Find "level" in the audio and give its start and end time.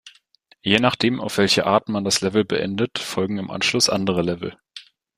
2.21-2.43, 4.23-4.57